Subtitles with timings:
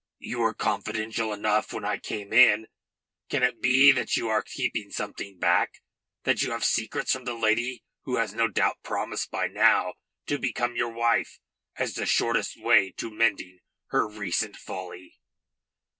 [0.17, 2.65] "You were confidential enough when I came in.
[3.29, 5.73] Can it be that you are keeping something back,
[6.23, 9.93] that you have secrets from the lady who has no doubt promised by now
[10.25, 11.39] to become your wife
[11.75, 13.59] as the shortest way to mending
[13.89, 15.19] her recent folly?"